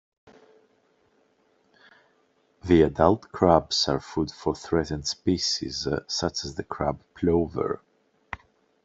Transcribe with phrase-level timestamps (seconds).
[2.65, 7.83] The adult crabs are food for threatened species such as the crab plover.